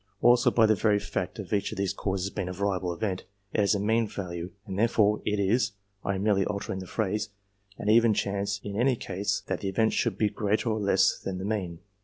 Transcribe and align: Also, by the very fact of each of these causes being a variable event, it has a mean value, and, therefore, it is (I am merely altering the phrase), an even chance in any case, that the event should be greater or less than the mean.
Also, 0.23 0.49
by 0.49 0.65
the 0.65 0.73
very 0.73 0.97
fact 0.97 1.37
of 1.37 1.53
each 1.53 1.71
of 1.71 1.77
these 1.77 1.93
causes 1.93 2.31
being 2.31 2.49
a 2.49 2.53
variable 2.53 2.91
event, 2.91 3.23
it 3.53 3.59
has 3.59 3.75
a 3.75 3.79
mean 3.79 4.07
value, 4.07 4.49
and, 4.65 4.79
therefore, 4.79 5.21
it 5.27 5.37
is 5.39 5.73
(I 6.03 6.15
am 6.15 6.23
merely 6.23 6.43
altering 6.43 6.79
the 6.79 6.87
phrase), 6.87 7.29
an 7.77 7.87
even 7.87 8.15
chance 8.15 8.59
in 8.63 8.75
any 8.75 8.95
case, 8.95 9.43
that 9.45 9.59
the 9.59 9.69
event 9.69 9.93
should 9.93 10.17
be 10.17 10.27
greater 10.29 10.71
or 10.71 10.79
less 10.79 11.19
than 11.19 11.37
the 11.37 11.45
mean. 11.45 11.81